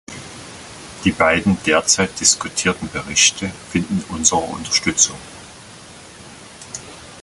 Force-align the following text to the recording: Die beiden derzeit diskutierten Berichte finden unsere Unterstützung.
Die 1.03 1.11
beiden 1.11 1.61
derzeit 1.67 2.19
diskutierten 2.19 2.89
Berichte 2.89 3.51
finden 3.71 4.03
unsere 4.09 4.41
Unterstützung. 4.41 5.19